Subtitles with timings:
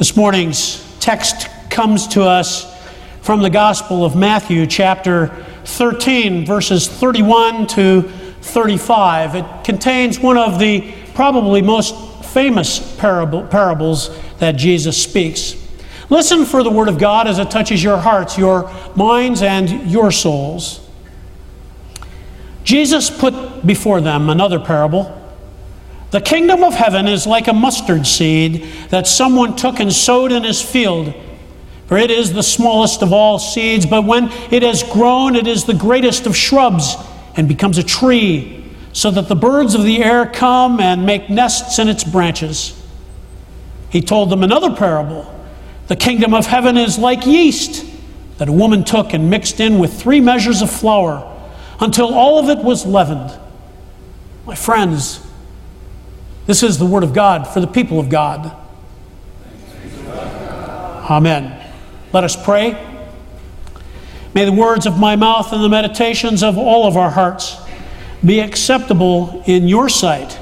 [0.00, 2.74] This morning's text comes to us
[3.20, 5.26] from the Gospel of Matthew, chapter
[5.66, 8.08] 13, verses 31 to
[8.40, 9.34] 35.
[9.34, 11.94] It contains one of the probably most
[12.24, 14.08] famous parable, parables
[14.38, 15.54] that Jesus speaks.
[16.08, 20.10] Listen for the Word of God as it touches your hearts, your minds, and your
[20.10, 20.80] souls.
[22.64, 25.19] Jesus put before them another parable.
[26.10, 30.42] The kingdom of heaven is like a mustard seed that someone took and sowed in
[30.42, 31.14] his field.
[31.86, 35.64] For it is the smallest of all seeds, but when it has grown, it is
[35.64, 36.96] the greatest of shrubs
[37.36, 41.78] and becomes a tree, so that the birds of the air come and make nests
[41.78, 42.76] in its branches.
[43.88, 45.32] He told them another parable.
[45.88, 47.84] The kingdom of heaven is like yeast
[48.38, 51.26] that a woman took and mixed in with three measures of flour
[51.80, 53.36] until all of it was leavened.
[54.46, 55.26] My friends,
[56.50, 58.50] this is the word of God for the people of God.
[61.08, 61.72] Amen.
[62.12, 62.72] Let us pray.
[64.34, 67.56] May the words of my mouth and the meditations of all of our hearts
[68.26, 70.40] be acceptable in your sight,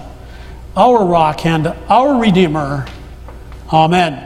[0.75, 2.87] our rock and our Redeemer.
[3.71, 4.25] Amen.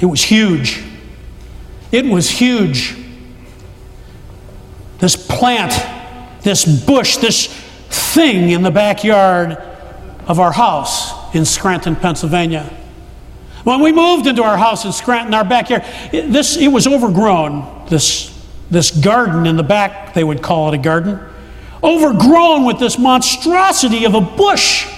[0.00, 0.82] It was huge.
[1.92, 2.96] It was huge.
[4.98, 5.72] This plant,
[6.42, 7.61] this bush, this
[7.92, 9.52] thing in the backyard
[10.26, 12.70] of our house in Scranton, Pennsylvania.
[13.64, 17.86] When we moved into our house in Scranton, our backyard, it, this, it was overgrown.
[17.88, 18.28] This,
[18.70, 21.20] this garden in the back, they would call it a garden,
[21.82, 24.88] overgrown with this monstrosity of a bush.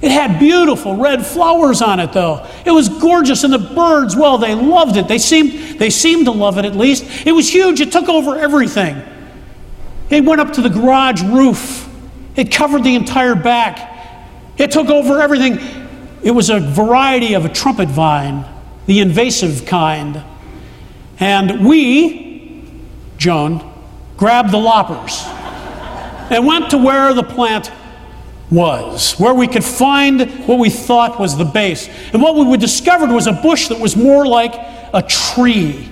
[0.00, 2.46] It had beautiful red flowers on it, though.
[2.66, 5.08] It was gorgeous, and the birds, well, they loved it.
[5.08, 7.26] They seemed, they seemed to love it at least.
[7.26, 9.02] It was huge, it took over everything.
[10.14, 11.88] It went up to the garage roof,
[12.36, 13.98] it covered the entire back,
[14.56, 15.58] it took over everything.
[16.22, 18.44] It was a variety of a trumpet vine,
[18.86, 20.22] the invasive kind.
[21.18, 22.62] And we,
[23.16, 23.72] Joan,
[24.16, 25.20] grabbed the loppers
[26.30, 27.72] and went to where the plant
[28.52, 31.88] was, where we could find what we thought was the base.
[32.12, 34.54] And what we discovered was a bush that was more like
[34.94, 35.90] a tree.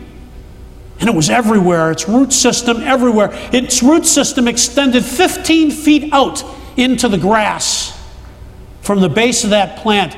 [1.02, 3.30] And it was everywhere, its root system everywhere.
[3.52, 6.44] Its root system extended 15 feet out
[6.76, 8.00] into the grass
[8.82, 10.16] from the base of that plant.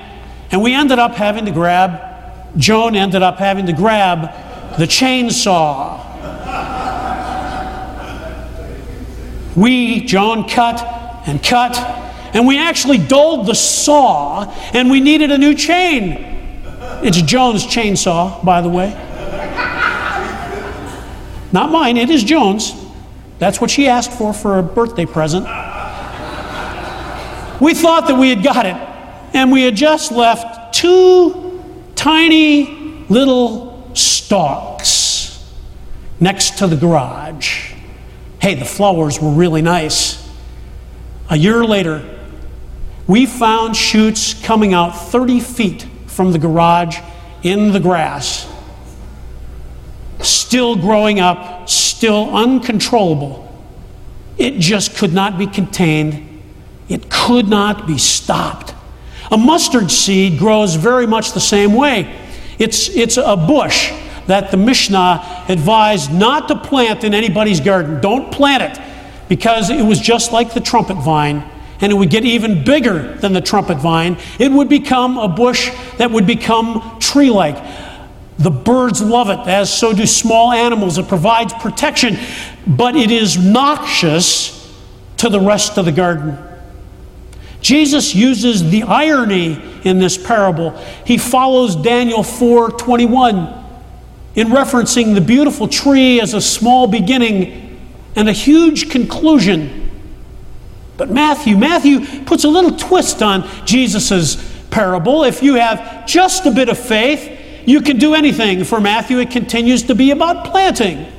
[0.53, 6.03] And we ended up having to grab, Joan ended up having to grab the chainsaw.
[9.57, 10.83] We, Joan, cut
[11.27, 12.03] and cut
[12.35, 16.33] and we actually dulled the saw and we needed a new chain.
[17.03, 18.93] It's Joan's chainsaw, by the way.
[21.55, 22.75] Not mine, it is Joan's.
[23.39, 25.45] That's what she asked for for a birthday present.
[27.61, 28.75] We thought that we had got it,
[29.37, 31.63] and we had just left two
[31.95, 35.49] tiny little stalks
[36.19, 37.71] next to the garage.
[38.43, 40.29] Hey, the flowers were really nice.
[41.31, 42.19] A year later,
[43.07, 46.99] we found shoots coming out 30 feet from the garage
[47.45, 48.53] in the grass,
[50.55, 53.53] still growing up, still uncontrollable.
[54.39, 56.43] It just could not be contained,
[56.89, 58.73] it could not be stopped.
[59.33, 62.25] A mustard seed grows very much the same way.
[62.61, 63.93] It's, it's a bush
[64.29, 68.01] that the Mishnah advised not to plant in anybody's garden.
[68.01, 68.81] Don't plant it
[69.29, 71.43] because it was just like the trumpet vine
[71.81, 74.17] and it would get even bigger than the trumpet vine.
[74.39, 77.57] It would become a bush that would become tree like.
[78.39, 80.99] The birds love it, as so do small animals.
[80.99, 82.19] It provides protection,
[82.67, 84.73] but it is noxious
[85.19, 86.37] to the rest of the garden.
[87.61, 90.73] Jesus uses the irony in this parable.
[91.07, 93.49] He follows Daniel 4:21
[94.35, 97.79] in referencing the beautiful tree as a small beginning
[98.17, 99.91] and a huge conclusion.
[100.97, 104.37] But Matthew, Matthew puts a little twist on Jesus'
[104.71, 105.25] parable.
[105.25, 107.34] If you have just a bit of faith,
[107.67, 108.65] you can do anything.
[108.65, 111.11] For Matthew, it continues to be about planting.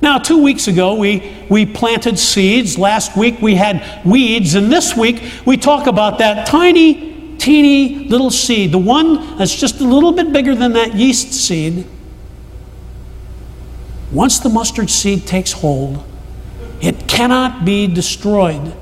[0.00, 2.78] Now, two weeks ago, we, we planted seeds.
[2.78, 4.54] Last week, we had weeds.
[4.54, 9.80] And this week, we talk about that tiny, teeny little seed, the one that's just
[9.80, 11.86] a little bit bigger than that yeast seed.
[14.12, 16.04] Once the mustard seed takes hold,
[16.80, 18.74] it cannot be destroyed.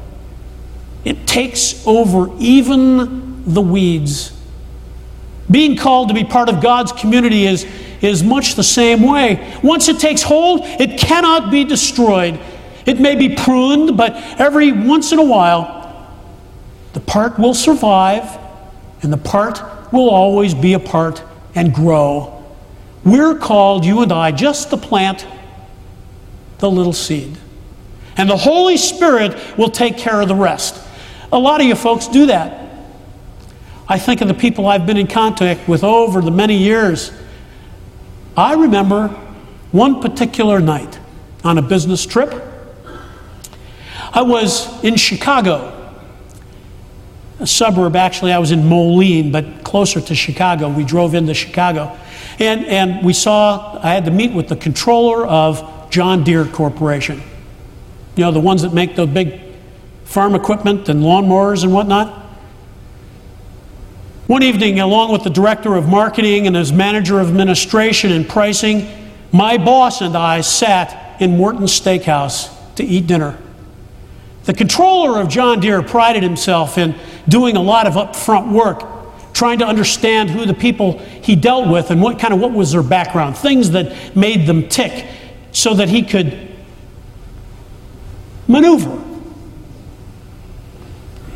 [1.04, 4.35] It takes over even the weeds.
[5.50, 7.64] Being called to be part of God's community is,
[8.02, 9.58] is much the same way.
[9.62, 12.38] Once it takes hold, it cannot be destroyed.
[12.84, 15.74] It may be pruned, but every once in a while,
[16.92, 18.38] the part will survive,
[19.02, 19.60] and the part
[19.92, 21.22] will always be a part
[21.54, 22.44] and grow.
[23.04, 25.26] We're called, you and I, just to plant
[26.58, 27.36] the little seed.
[28.16, 30.82] And the Holy Spirit will take care of the rest.
[31.32, 32.65] A lot of you folks do that.
[33.88, 37.12] I think of the people I've been in contact with over the many years.
[38.36, 39.08] I remember
[39.70, 40.98] one particular night
[41.44, 42.34] on a business trip.
[44.12, 45.72] I was in Chicago,
[47.38, 50.68] a suburb, actually, I was in Moline, but closer to Chicago.
[50.68, 51.96] We drove into Chicago.
[52.38, 57.22] And, and we saw, I had to meet with the controller of John Deere Corporation.
[58.16, 59.40] You know, the ones that make the big
[60.04, 62.25] farm equipment and lawnmowers and whatnot.
[64.26, 68.88] One evening, along with the director of marketing and his manager of administration and pricing,
[69.30, 73.38] my boss and I sat in Morton's Steakhouse to eat dinner.
[74.44, 76.96] The controller of John Deere prided himself in
[77.28, 78.82] doing a lot of upfront work,
[79.32, 82.72] trying to understand who the people he dealt with and what kind of what was
[82.72, 85.06] their background, things that made them tick,
[85.52, 86.52] so that he could
[88.48, 89.00] maneuver.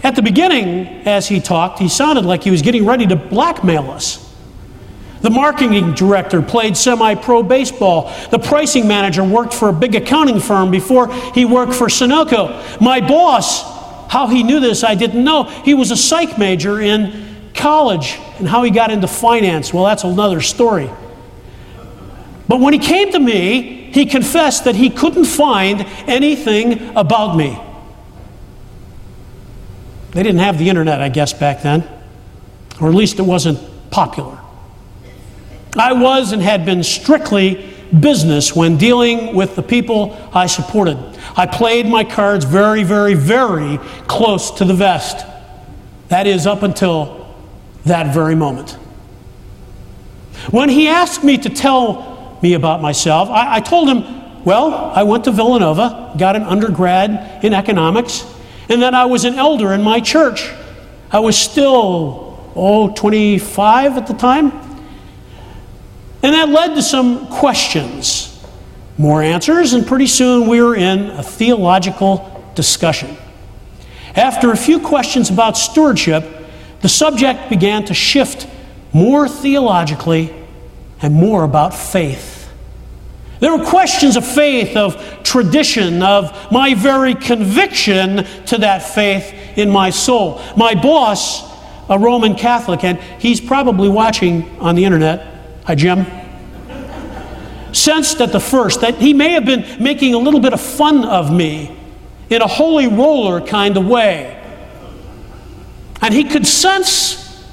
[0.03, 3.91] At the beginning, as he talked, he sounded like he was getting ready to blackmail
[3.91, 4.27] us.
[5.21, 8.11] The marketing director played semi pro baseball.
[8.31, 12.81] The pricing manager worked for a big accounting firm before he worked for Sunoco.
[12.81, 13.63] My boss,
[14.11, 15.45] how he knew this, I didn't know.
[15.45, 20.05] He was a psych major in college, and how he got into finance, well, that's
[20.05, 20.89] another story.
[22.49, 27.61] But when he came to me, he confessed that he couldn't find anything about me.
[30.13, 31.89] They didn't have the internet, I guess, back then,
[32.81, 33.59] or at least it wasn't
[33.91, 34.39] popular.
[35.77, 37.67] I was and had been strictly
[37.99, 40.99] business when dealing with the people I supported.
[41.37, 45.27] I played my cards very, very, very close to the vest.
[46.09, 47.35] That is, up until
[47.85, 48.73] that very moment.
[50.51, 55.03] When he asked me to tell me about myself, I, I told him, well, I
[55.03, 58.25] went to Villanova, got an undergrad in economics,
[58.71, 60.49] and then I was an elder in my church.
[61.11, 64.53] I was still, oh, 25 at the time.
[66.23, 68.41] And that led to some questions,
[68.97, 73.17] more answers, and pretty soon we were in a theological discussion.
[74.15, 76.25] After a few questions about stewardship,
[76.81, 78.47] the subject began to shift
[78.93, 80.33] more theologically
[81.03, 82.49] and more about faith.
[83.41, 89.71] There were questions of faith, of tradition, of my very conviction to that faith in
[89.71, 90.43] my soul.
[90.57, 91.49] My boss,
[91.89, 95.25] a Roman Catholic, and he's probably watching on the internet,
[95.67, 96.05] Hi, Jim.
[97.73, 101.05] Sensed at the first that he may have been making a little bit of fun
[101.05, 101.79] of me
[102.29, 104.37] in a holy roller kind of way.
[106.03, 107.47] And he could sense,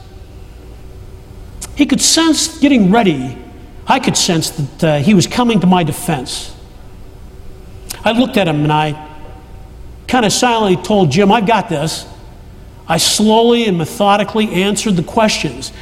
[1.75, 3.38] he could sense getting ready.
[3.85, 6.56] I could sense that uh, he was coming to my defense.
[8.07, 9.06] I looked at him and I
[10.07, 12.07] kind of silently told Jim, I've got this.
[12.88, 15.74] I slowly and methodically answered the questions.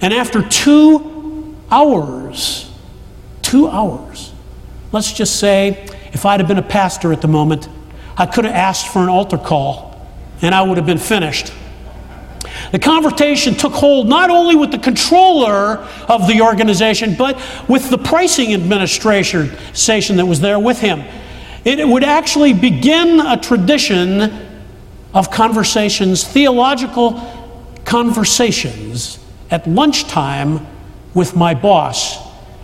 [0.00, 2.72] And after two hours,
[3.42, 4.32] two hours.
[4.90, 7.68] Let's just say if I'd have been a pastor at the moment,
[8.16, 10.08] I could have asked for an altar call
[10.40, 11.52] and I would have been finished.
[12.72, 17.38] The conversation took hold not only with the controller of the organization, but
[17.68, 21.04] with the pricing administration that was there with him.
[21.64, 24.48] It would actually begin a tradition
[25.12, 27.20] of conversations, theological
[27.84, 29.18] conversations
[29.50, 30.66] at lunchtime
[31.14, 32.18] with my boss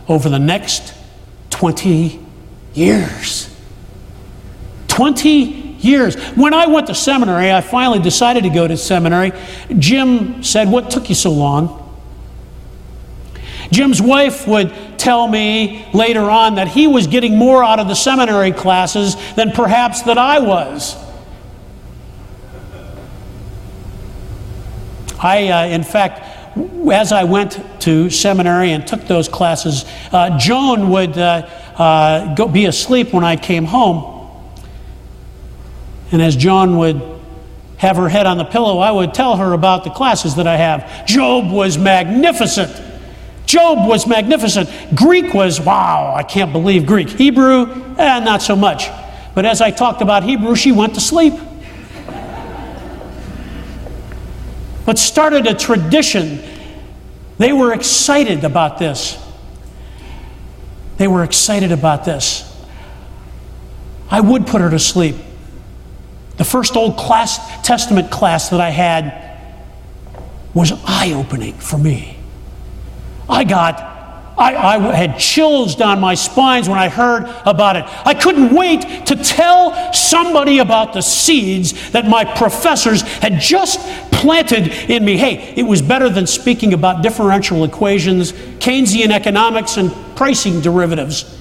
[0.09, 0.95] over the next
[1.51, 2.25] 20
[2.75, 3.55] years.
[4.89, 5.31] 20
[5.81, 6.15] years.
[6.37, 9.33] When I went to seminary, I finally decided to go to seminary.
[9.79, 11.86] Jim said, What took you so long?
[13.71, 17.95] Jim's wife would tell me later on that he was getting more out of the
[17.95, 20.97] seminary classes than perhaps that I was.
[25.19, 26.23] I, uh, in fact,
[26.91, 32.49] as I went to seminary and took those classes, uh, Joan would uh, uh, go,
[32.49, 34.15] be asleep when I came home.
[36.13, 37.03] And as Joan would
[37.79, 40.57] have her head on the pillow, I would tell her about the classes that I
[40.57, 41.07] have.
[41.07, 42.86] Job was magnificent.
[43.47, 44.69] Job was magnificent.
[44.95, 47.09] Greek was, wow, I can't believe Greek.
[47.09, 48.89] Hebrew, eh, not so much.
[49.35, 51.35] But as I talked about Hebrew, she went to sleep.
[54.85, 56.43] but started a tradition.
[57.39, 59.23] They were excited about this.
[60.97, 62.43] They were excited about this.
[64.11, 65.17] I would put her to sleep.
[66.37, 69.23] The first Old class, Testament class that I had
[70.55, 72.16] was eye opening for me.
[73.29, 73.97] I got
[74.39, 77.85] I, I, had chills down my spines when I heard about it.
[78.07, 83.81] I couldn't wait to tell somebody about the seeds that my professors had just
[84.13, 85.17] planted in me.
[85.17, 91.33] Hey, it was better than speaking about differential equations, Keynesian economics, and pricing derivatives.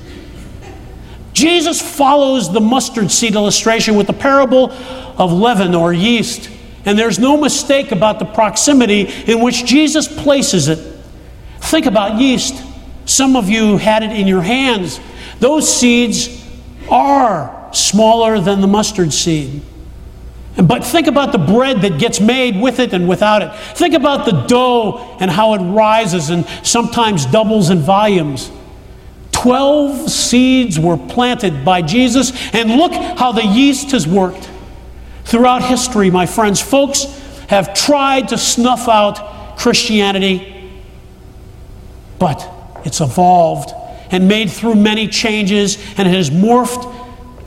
[1.34, 6.50] Jesus follows the mustard seed illustration with the parable of leaven or yeast.
[6.86, 10.95] And there's no mistake about the proximity in which Jesus places it.
[11.66, 12.64] Think about yeast.
[13.06, 15.00] Some of you had it in your hands.
[15.40, 16.44] Those seeds
[16.90, 19.62] are smaller than the mustard seed.
[20.56, 23.54] But think about the bread that gets made with it and without it.
[23.76, 28.50] Think about the dough and how it rises and sometimes doubles in volumes.
[29.34, 34.50] Twelve seeds were planted by Jesus, and look how the yeast has worked.
[35.26, 37.04] Throughout history, my friends, folks
[37.50, 40.55] have tried to snuff out Christianity,
[42.20, 42.48] but
[42.86, 43.72] it's evolved
[44.12, 46.94] and made through many changes, and it has morphed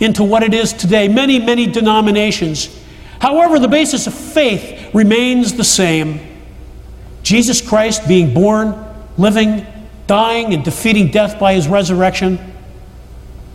[0.01, 2.75] into what it is today many, many denominations.
[3.21, 6.21] However, the basis of faith remains the same
[7.23, 8.87] Jesus Christ being born,
[9.19, 9.67] living,
[10.07, 12.39] dying, and defeating death by his resurrection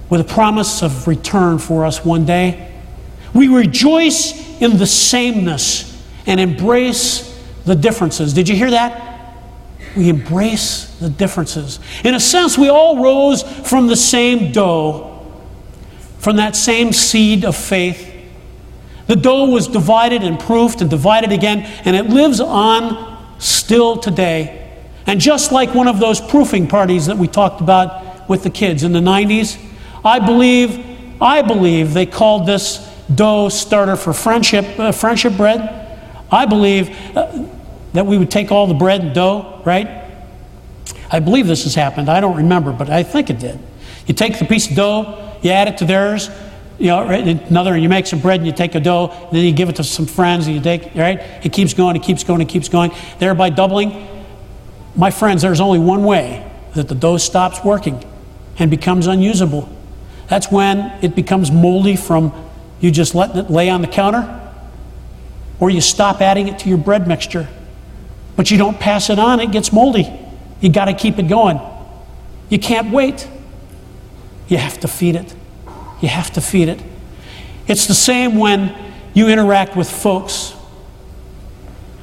[0.10, 2.72] with a promise of return for us one day.
[3.34, 5.90] We rejoice in the sameness
[6.28, 7.30] and embrace
[7.66, 8.34] the differences.
[8.34, 9.13] Did you hear that?
[9.96, 11.80] We embrace the differences.
[12.04, 15.26] In a sense, we all rose from the same dough,
[16.20, 18.10] from that same seed of faith.
[19.08, 24.60] The dough was divided and proofed and divided again, and it lives on still today.
[25.06, 28.84] And just like one of those proofing parties that we talked about with the kids
[28.84, 29.62] in the 90s,
[30.06, 30.84] I believe,
[31.22, 35.82] I believe they called this dough starter for friendship, uh, friendship bread.
[36.32, 37.46] I believe uh,
[37.94, 39.88] that we would take all the bread and dough, right?
[41.12, 42.10] I believe this has happened.
[42.10, 43.60] I don't remember, but I think it did.
[44.08, 46.30] You take the piece of dough, you add it to theirs,
[46.80, 49.32] you know, right, another, and you make some bread and you take a dough, and
[49.32, 51.20] then you give it to some friends and you take, right?
[51.44, 54.08] It keeps going, it keeps going, it keeps going, thereby doubling.
[54.96, 58.04] My friends, there's only one way that the dough stops working
[58.58, 59.70] and becomes unusable.
[60.28, 62.34] That's when it becomes moldy from
[62.80, 64.42] you just letting it lay on the counter,
[65.60, 67.48] or you stop adding it to your bread mixture.
[68.36, 70.12] But you don't pass it on, it gets moldy.
[70.60, 71.60] You got to keep it going.
[72.50, 73.28] You can't wait.
[74.48, 75.34] You have to feed it.
[76.02, 76.82] You have to feed it.
[77.68, 78.76] It's the same when
[79.14, 80.54] you interact with folks.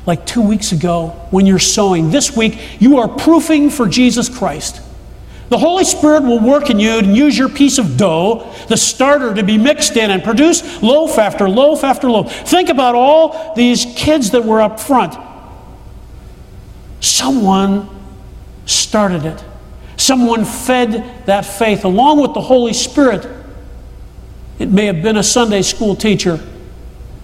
[0.07, 4.81] Like two weeks ago, when you're sowing, this week, you are proofing for Jesus Christ.
[5.51, 9.35] The Holy Spirit will work in you and use your piece of dough, the starter,
[9.35, 12.33] to be mixed in and produce loaf after loaf after loaf.
[12.49, 15.15] Think about all these kids that were up front.
[17.01, 17.89] Someone
[18.67, 19.45] started it.
[19.97, 23.27] Someone fed that faith along with the Holy Spirit.
[24.59, 26.41] It may have been a Sunday school teacher.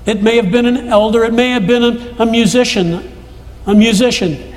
[0.07, 1.25] It may have been an elder.
[1.25, 3.13] It may have been a, a musician.
[3.67, 4.55] A musician.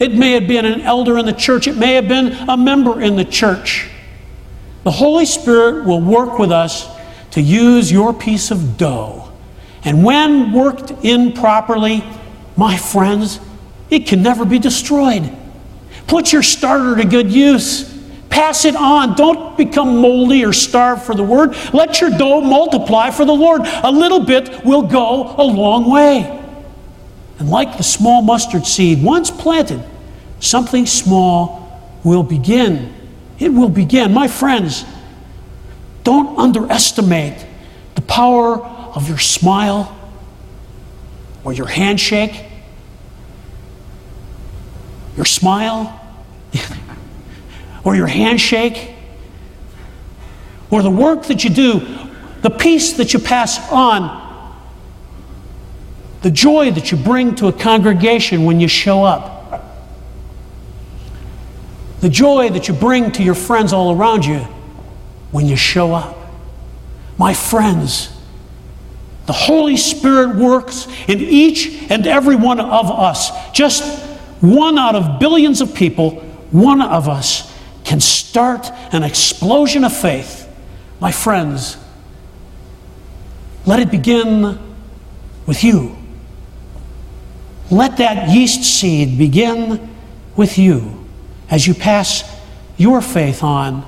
[0.00, 1.66] It may have been an elder in the church.
[1.66, 3.88] It may have been a member in the church.
[4.84, 6.88] The Holy Spirit will work with us
[7.32, 9.30] to use your piece of dough.
[9.84, 12.04] And when worked in properly,
[12.58, 13.38] my friends,
[13.88, 15.32] it can never be destroyed.
[16.08, 17.84] Put your starter to good use.
[18.30, 19.14] Pass it on.
[19.14, 21.54] Don't become moldy or starve for the word.
[21.72, 23.60] Let your dough multiply for the Lord.
[23.64, 26.34] A little bit will go a long way.
[27.38, 29.80] And like the small mustard seed, once planted,
[30.40, 32.92] something small will begin.
[33.38, 34.12] It will begin.
[34.12, 34.84] My friends,
[36.02, 37.46] don't underestimate
[37.94, 39.96] the power of your smile
[41.44, 42.46] or your handshake
[45.18, 46.00] your smile,
[47.82, 48.94] or your handshake,
[50.70, 51.80] or the work that you do,
[52.42, 54.54] the peace that you pass on,
[56.22, 59.60] the joy that you bring to a congregation when you show up,
[62.00, 64.38] the joy that you bring to your friends all around you
[65.32, 66.16] when you show up.
[67.18, 68.16] My friends,
[69.26, 73.32] the Holy Spirit works in each and every one of us.
[73.50, 74.07] Just
[74.40, 76.10] one out of billions of people,
[76.50, 77.52] one of us
[77.84, 80.46] can start an explosion of faith.
[81.00, 81.76] My friends,
[83.66, 84.58] let it begin
[85.46, 85.96] with you.
[87.70, 89.94] Let that yeast seed begin
[90.36, 91.06] with you
[91.50, 92.24] as you pass
[92.76, 93.82] your faith on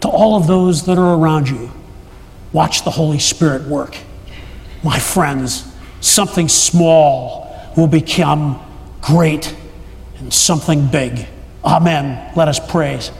[0.00, 1.70] to all of those that are around you.
[2.52, 3.96] Watch the Holy Spirit work.
[4.82, 8.62] My friends, something small will become
[9.06, 9.54] great
[10.18, 11.26] and something big.
[11.64, 12.32] Amen.
[12.36, 13.10] Let us praise.